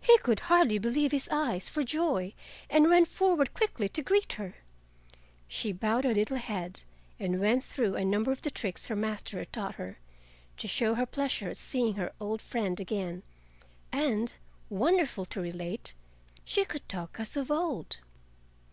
He 0.00 0.18
could 0.18 0.38
hardly 0.38 0.78
believe 0.78 1.10
his 1.10 1.28
eyes 1.32 1.68
for 1.68 1.82
joy, 1.82 2.32
and 2.70 2.88
ran 2.88 3.04
forward 3.04 3.52
quickly 3.54 3.88
to 3.88 4.02
greet 4.04 4.34
her. 4.34 4.54
She 5.48 5.72
bowed 5.72 6.04
her 6.04 6.14
little 6.14 6.36
head 6.36 6.82
and 7.18 7.40
went 7.40 7.64
through 7.64 7.96
a 7.96 8.04
number 8.04 8.30
of 8.30 8.42
the 8.42 8.52
tricks 8.52 8.86
her 8.86 8.94
master 8.94 9.36
had 9.38 9.52
taught 9.52 9.74
her, 9.74 9.98
to 10.58 10.68
show 10.68 10.94
her 10.94 11.06
pleasure 11.06 11.50
at 11.50 11.58
seeing 11.58 11.94
her 11.94 12.12
old 12.20 12.40
friend 12.40 12.78
again, 12.78 13.24
and, 13.90 14.34
wonderful 14.70 15.24
to 15.24 15.40
relate, 15.40 15.94
she 16.44 16.64
could 16.64 16.88
talk 16.88 17.18
as 17.18 17.36
of 17.36 17.50
old. 17.50 17.96